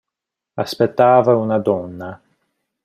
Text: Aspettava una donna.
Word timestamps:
Aspettava 0.61 1.35
una 1.35 1.59
donna. 1.59 2.11